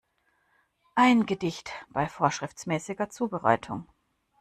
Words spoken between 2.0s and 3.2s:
vorschriftsmäßiger